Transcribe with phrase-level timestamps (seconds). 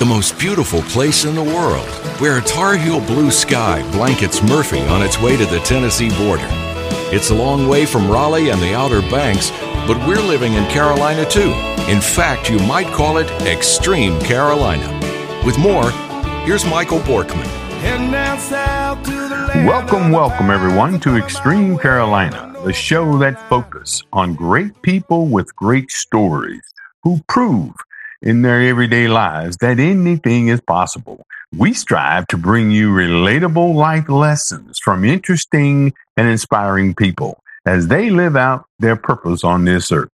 [0.00, 1.86] the most beautiful place in the world,
[2.20, 6.46] where a Tar Heel blue sky blankets Murphy on its way to the Tennessee border.
[7.12, 9.50] It's a long way from Raleigh and the Outer Banks,
[9.86, 11.52] but we're living in Carolina too.
[11.86, 14.88] In fact, you might call it Extreme Carolina.
[15.44, 15.90] With more,
[16.46, 17.46] here's Michael Borkman.
[19.66, 25.90] Welcome, welcome everyone to Extreme Carolina, the show that focuses on great people with great
[25.90, 26.62] stories
[27.02, 27.74] who prove
[28.22, 31.24] in their everyday lives that anything is possible.
[31.56, 38.10] We strive to bring you relatable life lessons from interesting and inspiring people as they
[38.10, 40.10] live out their purpose on this earth.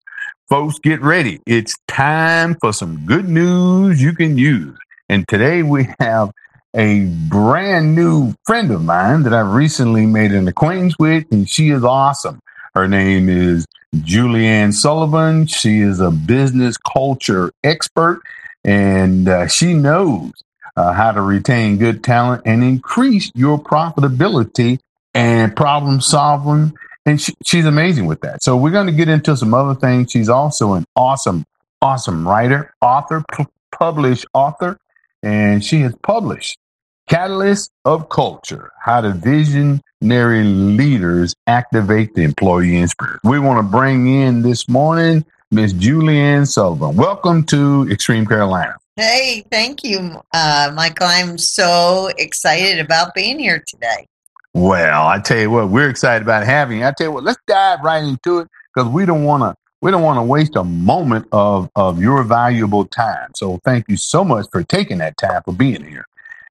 [0.49, 1.41] Folks, get ready.
[1.47, 4.79] It's time for some good news you can use.
[5.09, 6.31] And today we have
[6.75, 11.71] a brand new friend of mine that I've recently made an acquaintance with, and she
[11.71, 12.41] is awesome.
[12.75, 13.67] Her name is
[14.03, 15.47] Julianne Sullivan.
[15.47, 18.23] She is a business culture expert,
[18.65, 20.33] and uh, she knows
[20.77, 24.79] uh, how to retain good talent and increase your profitability
[25.15, 26.73] and problem solving.
[27.07, 28.43] And she, she's amazing with that.
[28.43, 30.11] So we're going to get into some other things.
[30.11, 31.45] She's also an awesome,
[31.83, 34.79] awesome writer, author, p- published author,
[35.23, 36.59] and she has published
[37.07, 43.21] Catalyst of Culture, How to Visionary Leaders Activate the Employee Spirit.
[43.23, 46.97] We want to bring in this morning Miss Julianne Sullivan.
[46.97, 48.77] Welcome to Extreme Carolina.
[48.97, 51.07] Hey, thank you, uh, Michael.
[51.07, 54.07] I'm so excited about being here today.
[54.55, 56.87] Well, I tell you what, we're excited about having you.
[56.87, 59.91] I tell you what, let's dive right into it because we don't want to we
[59.91, 63.33] don't want to waste a moment of of your valuable time.
[63.35, 66.07] So thank you so much for taking that time for being here.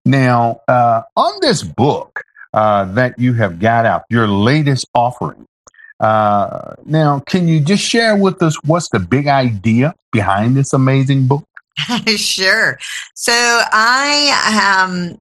[0.06, 2.24] Now, uh, on this book
[2.54, 5.48] uh, that you have got out, your latest offering.
[6.00, 11.28] Uh, now, can you just share with us what's the big idea behind this amazing
[11.28, 11.48] book?
[12.18, 12.78] sure.
[13.16, 15.20] So I um,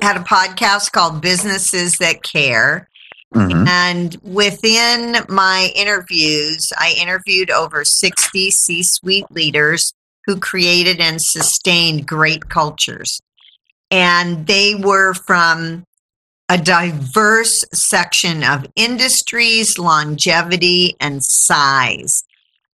[0.00, 2.88] had a podcast called Businesses That Care.
[3.34, 3.66] Mm-hmm.
[3.66, 9.94] And within my interviews, I interviewed over 60 C suite leaders
[10.26, 13.20] who created and sustained great cultures
[13.92, 15.84] and they were from
[16.48, 22.24] a diverse section of industries, longevity, and size.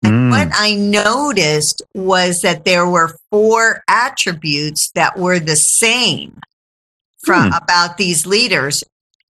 [0.02, 0.30] And mm.
[0.30, 6.40] what I noticed was that there were four attributes that were the same
[7.18, 7.62] from mm.
[7.62, 8.84] about these leaders.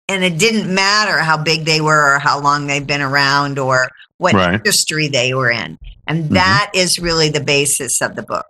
[0.09, 3.89] And it didn't matter how big they were or how long they've been around or
[4.17, 4.55] what right.
[4.55, 5.79] industry they were in.
[6.09, 6.35] And mm-hmm.
[6.35, 8.47] that is really the basis of the book.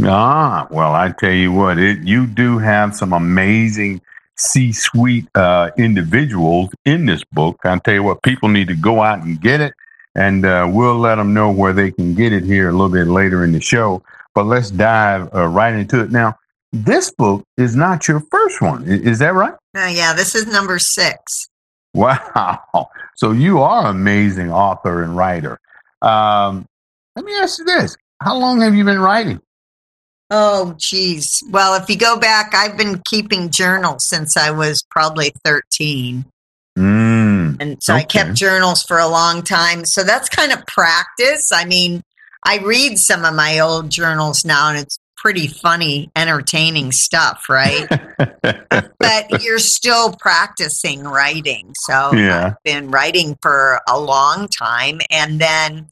[0.00, 4.00] Ah, well, I tell you what, it you do have some amazing
[4.36, 7.60] C-suite uh, individuals in this book.
[7.64, 9.74] I tell you what, people need to go out and get it,
[10.14, 13.06] and uh, we'll let them know where they can get it here a little bit
[13.06, 14.02] later in the show.
[14.34, 16.38] But let's dive uh, right into it now.
[16.72, 19.52] This book is not your first one, is that right?
[19.76, 21.48] Uh, yeah, this is number six.
[21.94, 22.60] Wow!
[23.14, 25.60] So you are an amazing author and writer.
[26.00, 26.66] Um,
[27.14, 29.40] let me ask you this: How long have you been writing?
[30.34, 31.42] Oh, geez.
[31.50, 36.24] Well, if you go back, I've been keeping journals since I was probably 13.
[36.78, 38.00] Mm, and so okay.
[38.00, 39.84] I kept journals for a long time.
[39.84, 41.52] So that's kind of practice.
[41.52, 42.02] I mean,
[42.46, 47.86] I read some of my old journals now and it's pretty funny, entertaining stuff, right?
[48.42, 51.74] but you're still practicing writing.
[51.74, 52.46] So yeah.
[52.46, 55.02] I've been writing for a long time.
[55.10, 55.88] And then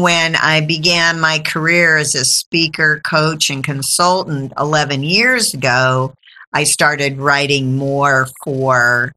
[0.00, 6.14] when I began my career as a speaker, coach, and consultant 11 years ago,
[6.54, 9.12] I started writing more for,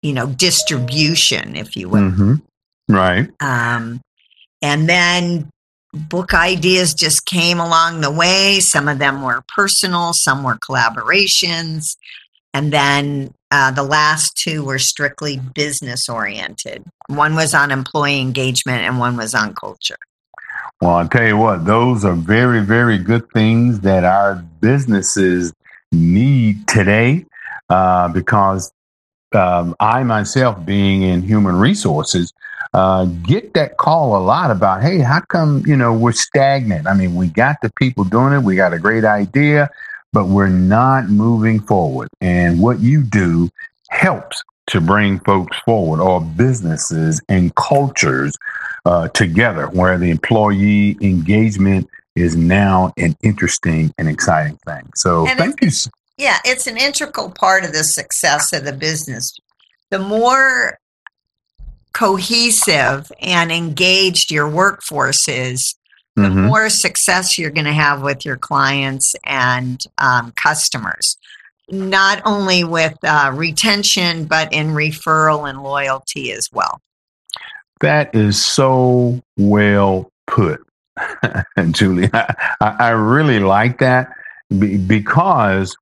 [0.00, 2.02] you know, distribution, if you will.
[2.02, 2.34] Mm-hmm.
[2.94, 3.28] Right.
[3.40, 4.00] Um,
[4.62, 5.50] and then
[5.92, 8.60] book ideas just came along the way.
[8.60, 11.96] Some of them were personal, some were collaborations.
[12.54, 16.84] And then uh, the last two were strictly business oriented.
[17.08, 19.96] One was on employee engagement and one was on culture.
[20.82, 25.52] Well, I'll tell you what, those are very, very good things that our businesses
[25.92, 27.24] need today
[27.70, 28.72] uh, because
[29.32, 32.32] um, I myself, being in human resources,
[32.74, 36.88] uh, get that call a lot about, hey, how come, you know, we're stagnant?
[36.88, 39.70] I mean, we got the people doing it, we got a great idea,
[40.12, 42.08] but we're not moving forward.
[42.20, 43.50] And what you do
[43.88, 48.36] helps to bring folks forward or businesses and cultures
[48.84, 54.88] uh, together where the employee engagement is now an interesting and exciting thing.
[54.94, 55.70] So and thank you.
[56.18, 59.36] Yeah, it's an integral part of the success of the business.
[59.90, 60.78] The more
[61.92, 65.74] cohesive and engaged your workforce is,
[66.14, 66.46] the mm-hmm.
[66.46, 71.16] more success you're going to have with your clients and um, customers,
[71.72, 76.80] not only with uh, retention, but in referral and loyalty as well.
[77.80, 80.64] That is so well put,
[81.70, 82.10] Julie.
[82.12, 84.12] I, I, really like that
[84.56, 85.74] because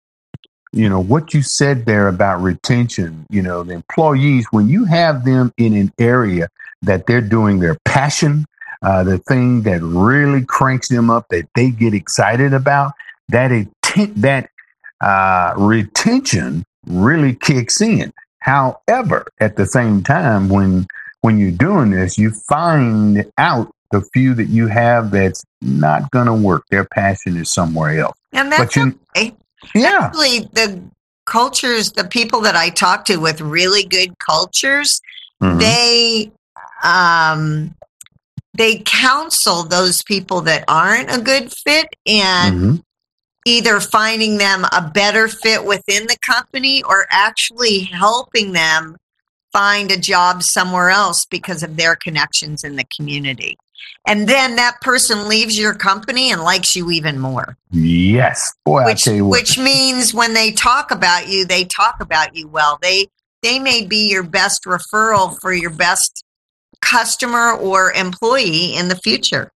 [0.72, 5.24] you know what you said there about retention you know the employees when you have
[5.24, 6.48] them in an area
[6.80, 8.46] that they're doing their passion
[8.82, 12.92] uh, the thing that really cranks them up that they get excited about,
[13.28, 14.50] that intent, that
[15.00, 18.12] uh, retention really kicks in.
[18.40, 20.86] However, at the same time, when
[21.20, 26.26] when you're doing this, you find out the few that you have that's not going
[26.26, 26.64] to work.
[26.70, 28.16] Their passion is somewhere else.
[28.32, 29.34] And that's you, okay.
[29.74, 29.98] Yeah.
[30.02, 30.80] Actually, the
[31.26, 35.02] cultures, the people that I talk to with really good cultures,
[35.42, 35.58] mm-hmm.
[35.58, 36.32] they
[36.82, 37.74] um,
[38.54, 42.76] they counsel those people that aren't a good fit and mm-hmm.
[43.46, 48.96] Either finding them a better fit within the company or actually helping them
[49.52, 53.56] find a job somewhere else because of their connections in the community.
[54.06, 57.56] And then that person leaves your company and likes you even more.
[57.70, 58.52] Yes.
[58.64, 62.78] Boy, which, which means when they talk about you, they talk about you well.
[62.80, 63.08] They
[63.42, 66.24] they may be your best referral for your best
[66.82, 69.50] customer or employee in the future.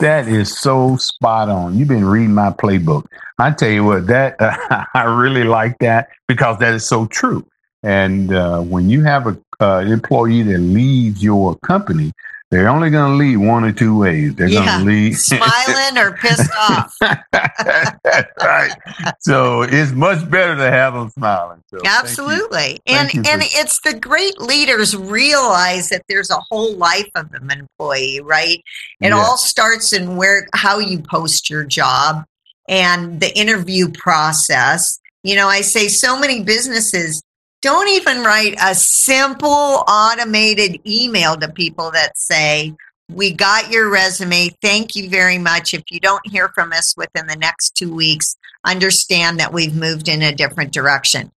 [0.00, 1.78] That is so spot on.
[1.78, 3.06] You've been reading my playbook.
[3.38, 7.46] I tell you what, that uh, I really like that because that is so true.
[7.82, 12.12] And uh, when you have an uh, employee that leaves your company,
[12.54, 14.36] they're only going to lead one or two ways.
[14.36, 14.64] They're yeah.
[14.64, 16.94] going to lead smiling or pissed off.
[17.02, 18.70] right.
[19.18, 21.64] So it's much better to have them smiling.
[21.66, 22.78] So Absolutely.
[22.86, 27.50] And and for- it's the great leaders realize that there's a whole life of an
[27.50, 28.62] employee, right?
[29.00, 29.16] It yeah.
[29.16, 32.24] all starts in where how you post your job
[32.68, 35.00] and the interview process.
[35.24, 37.20] You know, I say so many businesses
[37.64, 42.74] don't even write a simple automated email to people that say,
[43.08, 44.50] We got your resume.
[44.60, 45.72] Thank you very much.
[45.72, 50.10] If you don't hear from us within the next two weeks, understand that we've moved
[50.10, 51.32] in a different direction.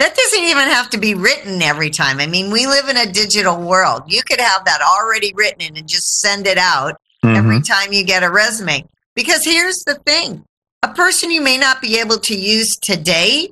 [0.00, 2.18] That doesn't even have to be written every time.
[2.18, 4.02] I mean, we live in a digital world.
[4.08, 7.36] You could have that already written and just send it out mm-hmm.
[7.36, 8.84] every time you get a resume.
[9.14, 10.44] Because here's the thing
[10.82, 13.50] a person you may not be able to use today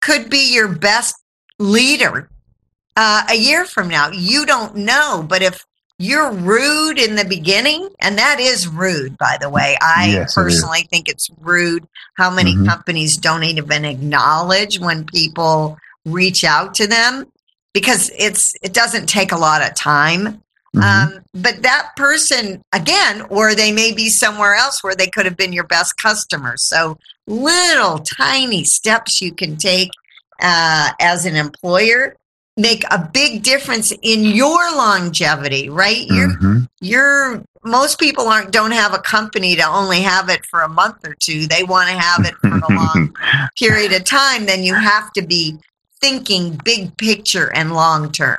[0.00, 1.14] could be your best
[1.58, 2.30] leader
[2.96, 4.10] uh, a year from now.
[4.10, 5.64] You don't know, but if
[5.98, 9.76] you're rude in the beginning, and that is rude, by the way.
[9.80, 12.66] I yes, personally it think it's rude how many mm-hmm.
[12.66, 17.26] companies don't even acknowledge when people reach out to them
[17.72, 20.42] because it's it doesn't take a lot of time.
[20.76, 20.80] Mm-hmm.
[21.16, 25.36] Um, but that person again, or they may be somewhere else where they could have
[25.36, 26.56] been your best customer.
[26.56, 29.90] So little tiny steps you can take
[30.40, 32.16] uh, as an employer
[32.58, 36.04] make a big difference in your longevity, right?
[36.08, 36.58] You're, mm-hmm.
[36.80, 41.06] you're, most people aren't, don't have a company to only have it for a month
[41.06, 41.46] or two.
[41.46, 43.16] They want to have it for a long
[43.58, 44.46] period of time.
[44.46, 45.56] Then you have to be
[46.00, 48.38] thinking big picture and long term.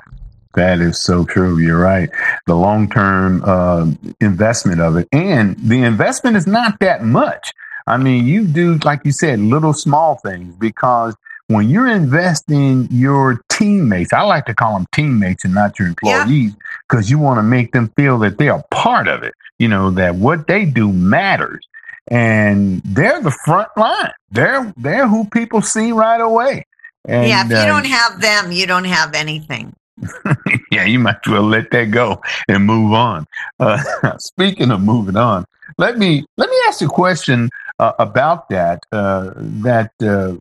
[0.55, 1.59] That is so true.
[1.59, 2.09] You're right.
[2.45, 5.07] The long term uh, investment of it.
[5.13, 7.53] And the investment is not that much.
[7.87, 11.15] I mean, you do, like you said, little small things because
[11.49, 16.53] when you're investing your teammates, I like to call them teammates and not your employees
[16.87, 17.17] because yeah.
[17.17, 19.33] you want to make them feel that they are part of it.
[19.57, 21.65] You know, that what they do matters.
[22.07, 24.11] And they're the front line.
[24.31, 26.65] They're they're who people see right away.
[27.05, 29.73] And, yeah, if you uh, don't have them, you don't have anything.
[30.71, 33.25] yeah, you might as well let that go and move on.
[33.59, 33.81] Uh,
[34.19, 35.45] speaking of moving on,
[35.79, 38.83] let me let me ask a question uh, about that.
[38.91, 40.35] Uh, that uh,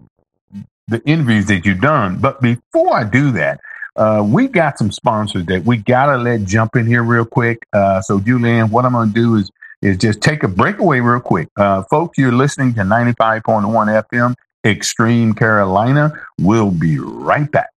[0.88, 2.18] the interviews that you've done.
[2.18, 3.60] But before I do that,
[3.96, 7.66] uh, we got some sponsors that we gotta let jump in here real quick.
[7.72, 9.50] Uh, so, Julianne, what I'm gonna do is
[9.82, 11.48] is just take a breakaway real quick.
[11.56, 14.34] Uh, folks, you're listening to 95.1 FM,
[14.66, 16.12] Extreme Carolina.
[16.40, 17.70] We'll be right back.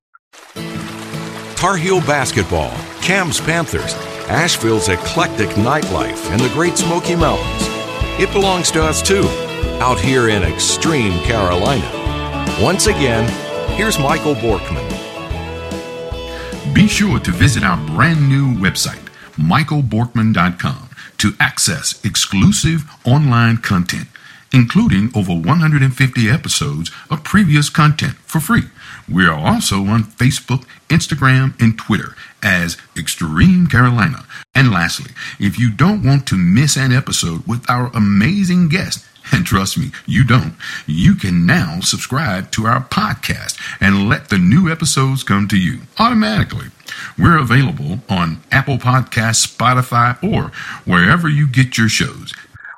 [1.55, 3.93] Tar Heel basketball, Cam's Panthers,
[4.27, 7.67] Asheville's eclectic nightlife, and the Great Smoky Mountains.
[8.19, 9.27] It belongs to us too,
[9.79, 12.00] out here in Extreme Carolina.
[12.61, 13.27] Once again,
[13.75, 14.87] here's Michael Borkman.
[16.73, 24.07] Be sure to visit our brand new website, michaelborkman.com, to access exclusive online content,
[24.53, 28.63] including over 150 episodes of previous content for free.
[29.09, 34.25] We are also on Facebook, Instagram, and Twitter as Extreme Carolina.
[34.55, 39.45] And lastly, if you don't want to miss an episode with our amazing guest, and
[39.45, 40.55] trust me, you don't.
[40.85, 45.81] You can now subscribe to our podcast and let the new episodes come to you
[45.99, 46.67] automatically.
[47.17, 50.51] We're available on Apple Podcasts, Spotify, or
[50.85, 52.33] wherever you get your shows.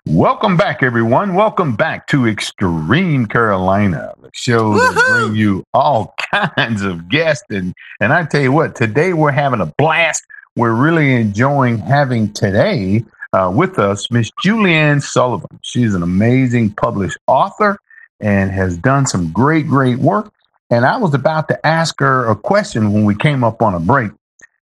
[0.05, 1.33] Welcome back, everyone.
[1.33, 7.45] Welcome back to Extreme Carolina, the show that bring you all kinds of guests.
[7.49, 10.25] And, and I tell you what, today we're having a blast.
[10.57, 15.59] We're really enjoying having today uh, with us Miss Julianne Sullivan.
[15.61, 17.79] She's an amazing published author
[18.19, 20.31] and has done some great, great work.
[20.69, 23.79] And I was about to ask her a question when we came up on a
[23.79, 24.11] break.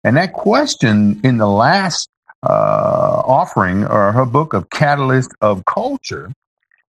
[0.03, 2.09] And that question in the last
[2.43, 6.31] uh, offering or her book of Catalyst of Culture.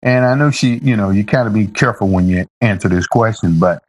[0.01, 3.07] And I know she, you know, you kind of be careful when you answer this
[3.07, 3.83] question, but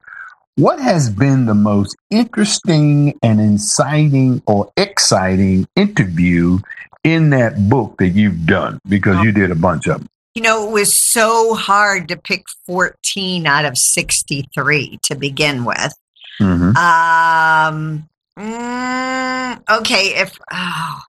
[0.57, 6.59] what has been the most interesting and inciting or exciting interview
[7.07, 8.81] in that book that you've done?
[8.89, 10.09] Because you did a bunch of them.
[10.35, 15.95] You know, it was so hard to pick 14 out of 63 to begin with.
[16.41, 16.77] Mm-hmm.
[16.77, 18.09] Um,
[18.39, 21.01] mm, okay, if oh,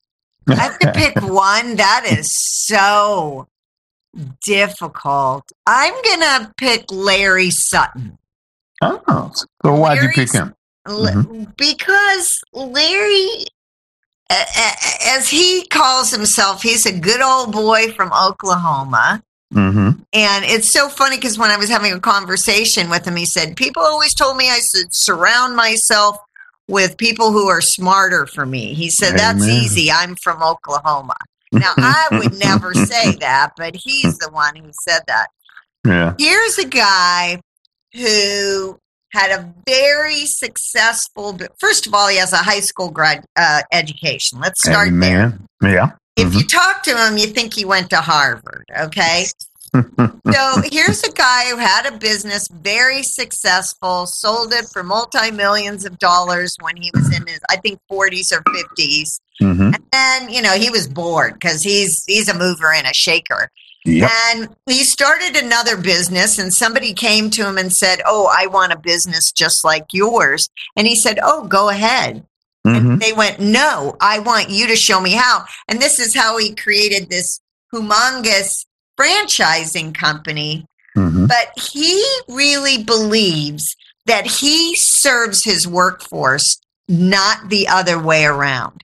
[0.47, 3.47] I have to pick one, that is so
[4.45, 5.51] difficult.
[5.65, 8.17] I'm gonna pick Larry Sutton.
[8.81, 10.53] Oh, so why'd you pick him?
[10.87, 11.43] Mm-hmm.
[11.57, 13.45] Because Larry,
[14.29, 19.23] as he calls himself, he's a good old boy from Oklahoma.
[19.53, 20.01] Mm-hmm.
[20.13, 23.55] And it's so funny because when I was having a conversation with him, he said,
[23.55, 26.17] People always told me I should surround myself
[26.67, 28.73] with people who are smarter for me.
[28.73, 29.39] He said, Amen.
[29.39, 29.89] That's easy.
[29.89, 31.15] I'm from Oklahoma.
[31.53, 35.27] Now, I would never say that, but he's the one who said that.
[35.85, 36.13] Yeah.
[36.19, 37.39] Here's a guy
[37.93, 38.77] who
[39.11, 44.39] had a very successful, first of all, he has a high school grad uh, education.
[44.39, 45.47] Let's start Amen.
[45.61, 45.71] there.
[45.71, 45.91] Yeah.
[46.15, 46.39] If mm-hmm.
[46.39, 49.25] you talk to him, you think he went to Harvard, okay?
[49.73, 55.85] so here's a guy who had a business, very successful, sold it for multi millions
[55.85, 59.19] of dollars when he was in his, I think, 40s or 50s.
[59.41, 59.73] Mm-hmm.
[59.73, 63.51] And then, you know, he was bored because he's he's a mover and a shaker.
[63.87, 64.11] Yep.
[64.11, 68.73] And he started another business, and somebody came to him and said, Oh, I want
[68.73, 70.49] a business just like yours.
[70.75, 72.25] And he said, Oh, go ahead.
[72.65, 72.91] Mm-hmm.
[72.91, 75.45] And they went, No, I want you to show me how.
[75.69, 77.39] And this is how he created this
[77.73, 78.65] humongous
[78.99, 80.65] franchising company,
[80.95, 81.27] mm-hmm.
[81.27, 83.75] but he really believes
[84.05, 88.83] that he serves his workforce, not the other way around.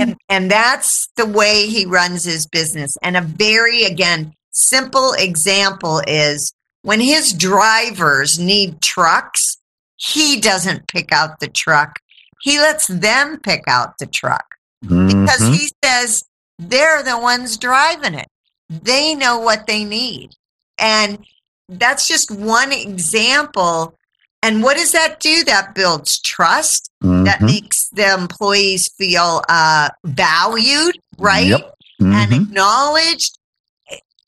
[0.00, 2.96] And, and that's the way he runs his business.
[3.02, 9.58] And a very, again, simple example is when his drivers need trucks,
[9.96, 11.98] he doesn't pick out the truck.
[12.42, 14.44] He lets them pick out the truck
[14.84, 15.08] mm-hmm.
[15.08, 16.22] because he says
[16.58, 18.28] they're the ones driving it.
[18.68, 20.30] They know what they need.
[20.78, 21.24] And
[21.68, 23.98] that's just one example.
[24.46, 25.42] And what does that do?
[25.44, 26.90] That builds trust.
[27.02, 27.24] Mm-hmm.
[27.24, 31.46] That makes the employees feel uh, valued, right?
[31.48, 31.74] Yep.
[32.00, 32.42] And Mm-hmm.
[32.42, 33.38] acknowledged.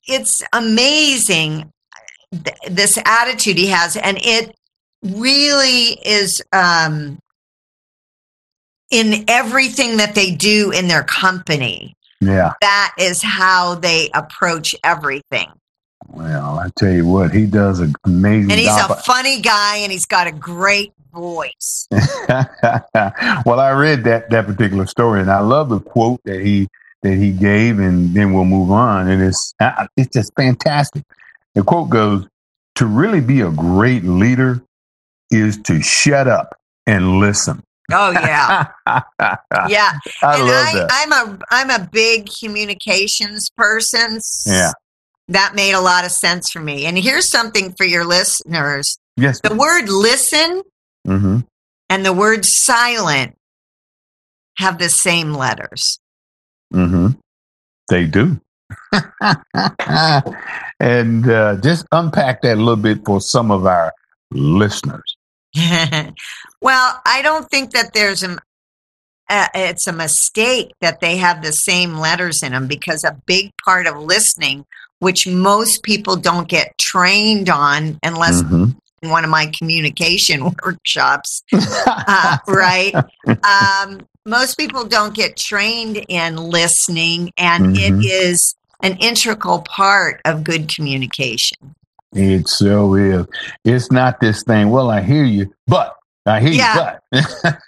[0.07, 1.71] It's amazing
[2.33, 3.95] th- this attitude he has.
[3.95, 4.55] And it
[5.03, 7.19] really is um,
[8.89, 12.53] in everything that they do in their company Yeah.
[12.61, 15.47] that is how they approach everything.
[16.11, 18.91] Well, I tell you what, he does an amazing And he's job.
[18.91, 21.87] a funny guy and he's got a great voice.
[21.91, 26.67] well, I read that that particular story, and I love the quote that he
[27.03, 29.07] that he gave, and then we'll move on.
[29.07, 29.53] And it's
[29.97, 31.03] it's just fantastic.
[31.55, 32.27] The quote goes:
[32.75, 34.61] "To really be a great leader
[35.31, 38.67] is to shut up and listen." Oh yeah.
[39.67, 39.93] yeah.
[40.21, 40.89] I and love I, that.
[40.91, 44.19] I'm a I'm a big communications person.
[44.45, 44.71] Yeah.
[45.29, 46.85] That made a lot of sense for me.
[46.85, 48.97] And here's something for your listeners.
[49.15, 49.39] yes.
[49.41, 50.63] The word listen
[51.05, 51.39] hmm
[51.89, 53.35] and the word silent
[54.57, 55.99] have the same letters.
[56.73, 57.09] hmm
[57.89, 58.39] They do.
[60.79, 63.93] and uh, just unpack that a little bit for some of our
[64.31, 65.15] listeners.
[66.61, 68.37] well, I don't think that there's a
[69.29, 73.51] uh, it's a mistake that they have the same letters in them because a big
[73.63, 74.65] part of listening,
[74.99, 78.75] which most people don't get trained on unless Mhm.
[79.01, 82.93] in one of my communication workshops, uh, right?
[83.43, 88.03] Um, most people don't get trained in listening, and Mhm.
[88.03, 91.75] it is an integral part of good communication.
[92.13, 93.25] It so is.
[93.63, 94.71] It's not this thing.
[94.71, 95.95] Well, I hear you, but
[96.25, 96.97] I hear Yeah.
[97.11, 97.21] you.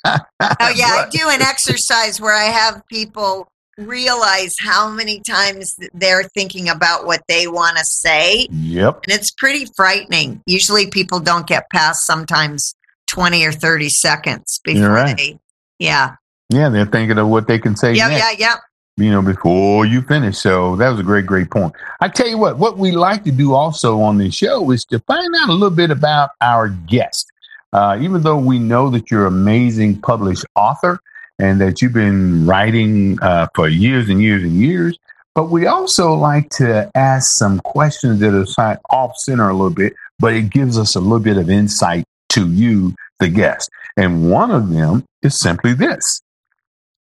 [0.05, 0.19] Oh
[0.75, 6.69] yeah, I do an exercise where I have people realize how many times they're thinking
[6.69, 9.03] about what they want to say, Yep.
[9.07, 10.41] and it's pretty frightening.
[10.45, 12.75] Usually, people don't get past sometimes
[13.07, 15.17] twenty or thirty seconds before right.
[15.17, 15.39] they.
[15.79, 16.15] Yeah.
[16.49, 18.09] Yeah, they're thinking of what they can say Yeah.
[18.09, 18.31] Yeah.
[18.37, 18.55] Yeah.
[18.97, 20.37] you know, before you finish.
[20.37, 21.73] So that was a great, great point.
[22.01, 24.99] I tell you what, what we like to do also on this show is to
[24.99, 27.30] find out a little bit about our guest.
[27.73, 30.99] Uh, even though we know that you're an amazing published author
[31.39, 34.97] and that you've been writing uh, for years and years and years,
[35.33, 39.93] but we also like to ask some questions that are off center a little bit,
[40.19, 43.69] but it gives us a little bit of insight to you, the guest.
[43.95, 46.21] And one of them is simply this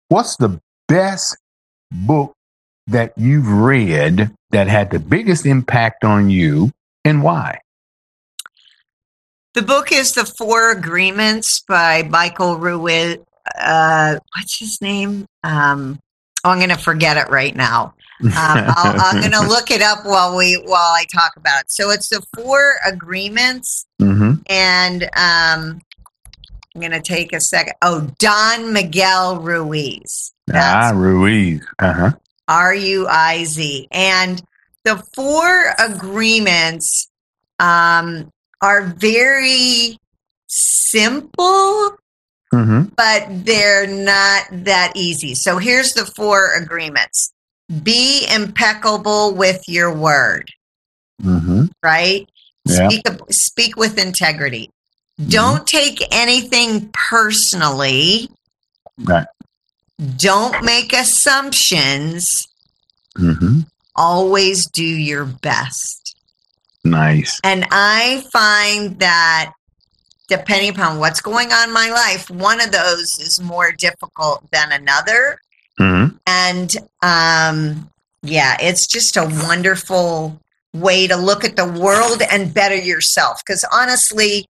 [0.09, 1.37] What's the best
[1.91, 2.33] book
[2.87, 6.71] that you've read that had the biggest impact on you
[7.03, 7.59] and why?
[9.53, 13.17] The book is The Four Agreements by Michael Ruiz.
[13.59, 15.25] Uh, what's his name?
[15.43, 15.99] Um,
[16.43, 17.93] oh, I'm going to forget it right now.
[18.23, 21.71] Um, I'll, I'm going to look it up while we while I talk about it.
[21.71, 25.81] So it's the Four Agreements, hmm and um,
[26.75, 27.73] I'm going to take a second.
[27.81, 30.33] Oh, Don Miguel Ruiz.
[30.53, 31.65] Ah, Ruiz.
[31.79, 32.11] Uh huh.
[32.47, 33.87] R U I Z.
[33.91, 34.41] And
[34.83, 37.09] the four agreements
[37.59, 39.97] um, are very
[40.47, 41.97] simple,
[42.51, 45.35] hmm but they're not that easy.
[45.35, 47.33] So here's the four agreements
[47.83, 50.49] be impeccable with your word,
[51.21, 52.27] hmm right?
[52.65, 52.89] Yeah.
[52.89, 54.69] Speak, speak with integrity.
[55.27, 58.29] Don't take anything personally.
[58.99, 59.25] Right.
[60.17, 62.47] Don't make assumptions.
[63.15, 63.61] hmm
[63.95, 66.16] Always do your best.
[66.89, 67.39] Nice.
[67.43, 69.53] And I find that
[70.27, 74.71] depending upon what's going on in my life, one of those is more difficult than
[74.71, 75.39] another.
[75.77, 77.89] hmm And um,
[78.21, 80.39] yeah, it's just a wonderful
[80.73, 83.41] way to look at the world and better yourself.
[83.45, 84.47] Because honestly,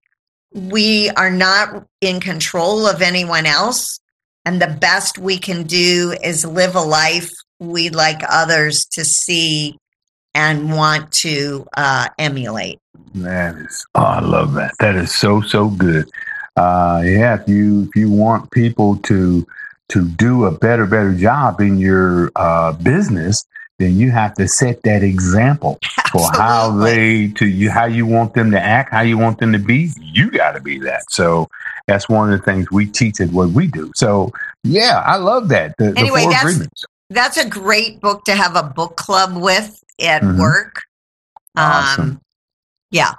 [0.53, 3.99] we are not in control of anyone else.
[4.45, 9.77] And the best we can do is live a life we'd like others to see
[10.37, 12.79] and want to uh, emulate.
[13.15, 13.85] That is.
[13.95, 14.73] Oh, I love that.
[14.79, 16.07] That is so so good.
[16.55, 17.41] Uh, yeah.
[17.41, 19.45] If you if you want people to
[19.89, 23.43] to do a better better job in your uh, business,
[23.79, 25.79] then you have to set that example
[26.11, 29.51] for how they to you how you want them to act, how you want them
[29.53, 29.89] to be.
[29.99, 31.09] You got to be that.
[31.09, 31.47] So
[31.87, 33.91] that's one of the things we teach at what we do.
[33.95, 34.31] So
[34.63, 35.75] yeah, I love that.
[35.77, 36.85] The, the Anyway, four that's- agreements.
[37.09, 40.37] That's a great book to have a book club with at Mhm.
[40.39, 40.81] work.
[41.55, 42.03] Awesome.
[42.09, 42.21] Um,
[42.91, 43.13] yeah.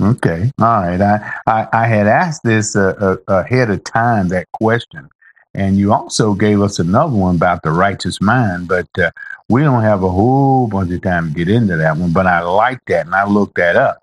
[0.00, 0.50] Okay.
[0.60, 1.00] All right.
[1.00, 5.08] I, I, I had asked this uh, uh, ahead of time, that question.
[5.54, 9.10] And you also gave us another one about the righteous mind, but uh,
[9.48, 12.12] we don't have a whole bunch of time to get into that one.
[12.12, 14.02] But I like that, and I looked that up.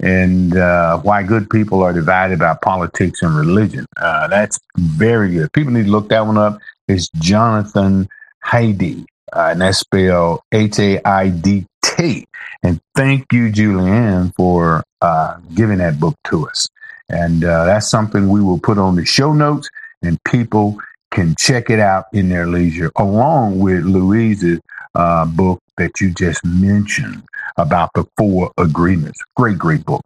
[0.00, 3.86] And uh, why good people are divided by politics and religion.
[3.96, 5.52] Uh, that's very good.
[5.52, 6.58] People need to look that one up.
[6.88, 8.08] It's Jonathan
[8.46, 12.26] Haidt, uh, and that's spelled H A I D T.
[12.62, 16.66] And thank you, Julianne, for uh, giving that book to us.
[17.08, 19.68] And uh, that's something we will put on the show notes,
[20.02, 20.78] and people
[21.10, 24.60] can check it out in their leisure, along with Louise's
[24.94, 27.22] uh, book that you just mentioned
[27.56, 29.18] about the four agreements.
[29.36, 30.02] Great, great book.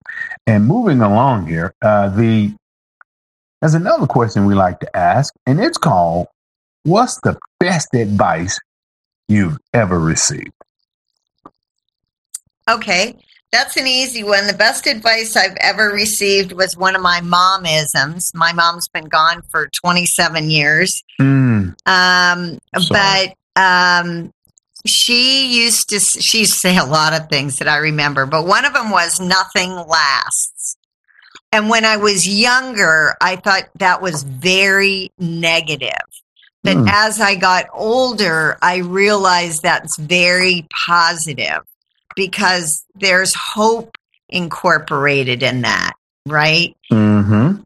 [0.47, 2.53] And moving along here, uh, the
[3.61, 6.27] there's another question we like to ask, and it's called,
[6.85, 8.59] "What's the best advice
[9.29, 10.53] you've ever received?"
[12.69, 13.17] Okay.
[13.51, 14.47] That's an easy one.
[14.47, 18.35] The best advice I've ever received was one of my momisms.
[18.35, 21.03] My mom's been gone for 27 years.
[21.19, 22.59] Mm, Um,
[22.91, 24.35] but um,
[24.85, 28.47] she used to she used to say a lot of things that I remember, but
[28.47, 30.77] one of them was nothing lasts.
[31.51, 35.91] And when I was younger, I thought that was very negative.
[36.69, 36.89] But Hmm.
[36.89, 41.63] as I got older, I realized that's very positive
[42.15, 43.97] because there's hope
[44.29, 45.95] incorporated in that,
[46.27, 46.77] right?
[46.93, 47.63] mm-hmm.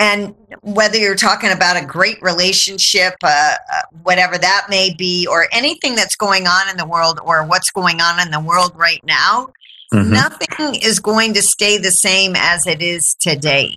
[0.00, 5.48] and whether you're talking about a great relationship, uh, uh, whatever that may be, or
[5.50, 9.02] anything that's going on in the world, or what's going on in the world right
[9.04, 9.48] now,
[9.92, 10.10] Mhm.
[10.10, 13.76] nothing is going to stay the same as it is today.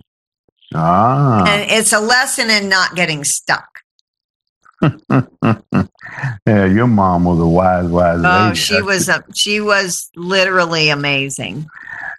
[0.74, 3.81] Ah, And it's a lesson in not getting stuck.
[6.46, 8.56] yeah, your mom was a wise, wise oh, lady.
[8.56, 11.66] she was a, she was literally amazing.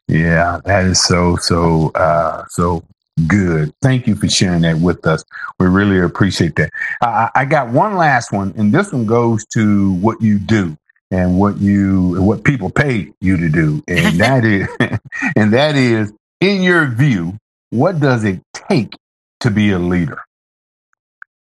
[0.08, 2.84] Yeah, that is so so uh, so
[3.28, 3.73] good.
[3.82, 5.23] Thank you for sharing that with us.
[5.60, 6.71] We really appreciate that.
[7.02, 10.78] I, I got one last one, and this one goes to what you do
[11.12, 14.67] and what you what people pay you to do, and that is
[15.36, 17.38] and that is in your view,
[17.69, 18.95] what does it take
[19.39, 20.21] to be a leader?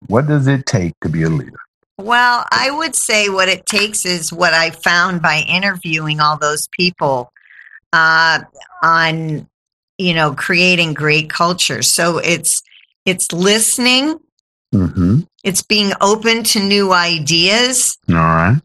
[0.07, 1.59] What does it take to be a leader?
[1.97, 6.67] Well, I would say what it takes is what I found by interviewing all those
[6.67, 7.31] people
[7.93, 8.41] uh,
[8.83, 9.47] on,
[9.97, 11.81] you know, creating great culture.
[11.81, 12.61] So it's
[13.05, 14.19] it's listening.
[14.73, 15.21] Mm-hmm.
[15.43, 17.97] It's being open to new ideas.
[18.09, 18.59] All right.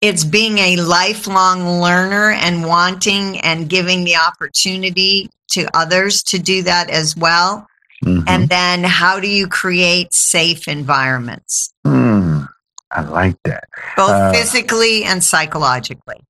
[0.00, 6.62] It's being a lifelong learner and wanting and giving the opportunity to others to do
[6.64, 7.66] that as well.
[8.04, 8.28] Mm-hmm.
[8.28, 11.72] And then how do you create safe environments?
[11.86, 12.48] Mm,
[12.90, 13.64] I like that.
[13.96, 16.20] Both Uh, physically and psychologically.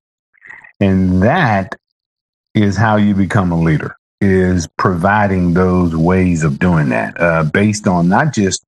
[0.80, 1.74] And that
[2.54, 7.86] is how you become a leader is providing those ways of doing that uh, based
[7.86, 8.64] on not just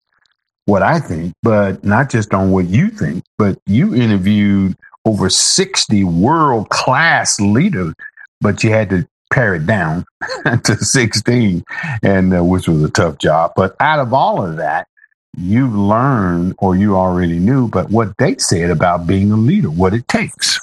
[0.66, 6.04] what I think, but not just on what you think, but you interviewed over 60
[6.04, 7.94] world class leaders,
[8.40, 10.04] but you had to pare it down
[10.64, 11.64] to 16
[12.02, 13.52] and uh, which was a tough job.
[13.56, 14.88] But out of all of that,
[15.36, 19.94] you've learned or you already knew, but what they said about being a leader, what
[19.94, 20.58] it takes.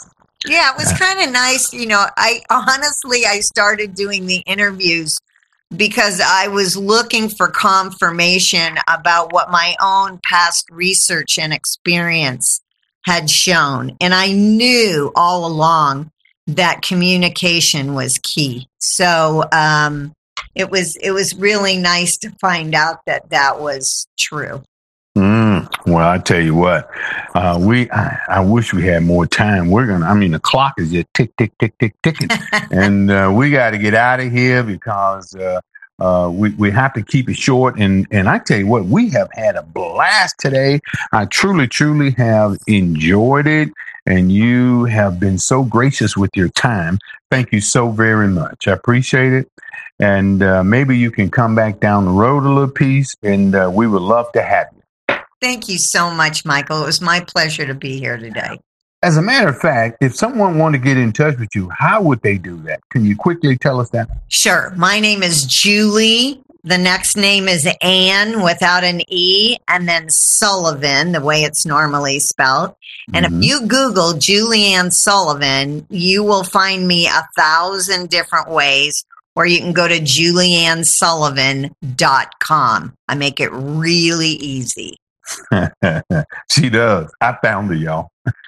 [0.45, 1.73] Yeah, it was kind of nice.
[1.73, 5.17] You know, I honestly, I started doing the interviews
[5.75, 12.61] because I was looking for confirmation about what my own past research and experience
[13.03, 13.97] had shown.
[13.99, 16.11] And I knew all along
[16.47, 18.67] that communication was key.
[18.79, 20.13] So, um,
[20.55, 24.63] it was it was really nice to find out that that was true.
[25.15, 26.89] Mm, well, I tell you what,
[27.33, 29.69] uh, we I, I wish we had more time.
[29.69, 30.05] We're gonna.
[30.05, 32.29] I mean, the clock is just tick, tick, tick, tick, ticking,
[32.71, 35.59] and uh, we got to get out of here because uh,
[35.99, 37.77] uh, we we have to keep it short.
[37.79, 40.79] And and I tell you what, we have had a blast today.
[41.11, 43.69] I truly, truly have enjoyed it,
[44.05, 46.99] and you have been so gracious with your time.
[47.31, 48.67] Thank you so very much.
[48.67, 49.51] I appreciate it.
[49.99, 53.69] And uh, maybe you can come back down the road a little piece, and uh,
[53.73, 55.17] we would love to have you.
[55.41, 56.83] Thank you so much, Michael.
[56.83, 58.59] It was my pleasure to be here today.
[59.07, 62.01] As a matter of fact, if someone wanted to get in touch with you, how
[62.01, 62.81] would they do that?
[62.89, 64.09] Can you quickly tell us that?
[64.27, 64.73] Sure.
[64.75, 66.41] My name is Julie.
[66.65, 72.19] The next name is Anne without an E, and then Sullivan, the way it's normally
[72.19, 72.73] spelled.
[73.13, 73.37] And Mhm.
[73.37, 79.05] if you Google Julianne Sullivan, you will find me a thousand different ways,
[79.37, 82.93] or you can go to juliannesullivan.com.
[83.07, 84.97] I make it really easy.
[86.51, 87.13] she does.
[87.21, 88.09] I found her, y'all.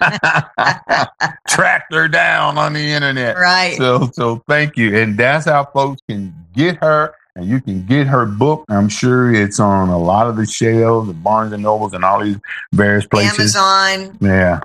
[1.48, 3.36] Tracked her down on the internet.
[3.36, 3.76] Right.
[3.76, 4.96] So, so thank you.
[4.96, 8.64] And that's how folks can get her, and you can get her book.
[8.68, 12.22] I'm sure it's on a lot of the shelves, and Barnes and Nobles, and all
[12.22, 12.38] these
[12.72, 13.56] various places.
[13.56, 14.18] Amazon.
[14.20, 14.60] Yeah.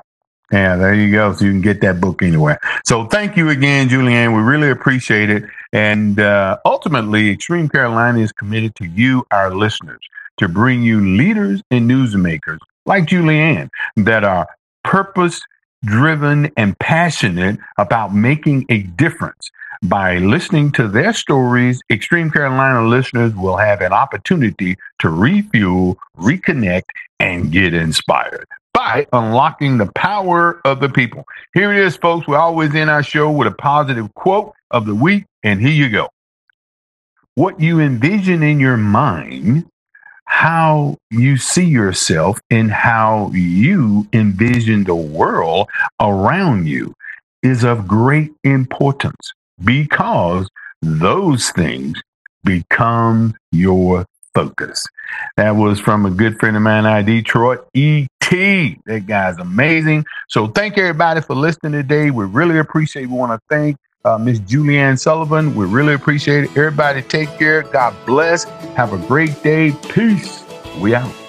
[0.51, 1.33] Yeah, there you go.
[1.33, 2.59] So you can get that book anywhere.
[2.85, 4.35] So thank you again, Julianne.
[4.35, 5.43] We really appreciate it.
[5.73, 9.99] And uh, ultimately, Extreme Carolina is committed to you, our listeners,
[10.37, 14.47] to bring you leaders and newsmakers like Julianne that are
[14.83, 15.41] purpose
[15.83, 19.49] driven and passionate about making a difference.
[19.83, 26.85] By listening to their stories, Extreme Carolina listeners will have an opportunity to refuel, reconnect,
[27.19, 31.23] and get inspired by unlocking the power of the people.
[31.53, 32.27] Here it is, folks.
[32.27, 35.89] We always end our show with a positive quote of the week, and here you
[35.89, 36.09] go.
[37.35, 39.65] What you envision in your mind,
[40.35, 45.69] how you see yourself, and how you envision the world
[46.01, 46.93] around you
[47.41, 49.31] is of great importance
[49.63, 50.49] because
[50.81, 52.01] those things
[52.43, 54.85] become your focus.
[55.37, 58.79] That was from a good friend of mine of Detroit, E.T.
[58.85, 60.03] That guy's amazing.
[60.27, 62.11] So thank everybody for listening today.
[62.11, 63.07] We really appreciate.
[63.07, 65.53] We want to thank uh, Miss Julianne Sullivan.
[65.55, 66.51] We really appreciate it.
[66.51, 67.63] Everybody take care.
[67.63, 68.45] God bless.
[68.75, 69.71] Have a great day.
[69.89, 70.43] Peace.
[70.79, 71.24] We out.